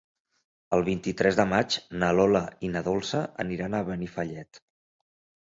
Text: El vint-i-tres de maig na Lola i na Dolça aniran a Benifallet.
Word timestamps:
El 0.77 0.85
vint-i-tres 0.85 1.37
de 1.39 1.45
maig 1.51 1.75
na 2.05 2.09
Lola 2.21 2.41
i 2.69 2.73
na 2.77 2.83
Dolça 2.89 3.23
aniran 3.45 3.79
a 3.79 3.85
Benifallet. 3.93 4.63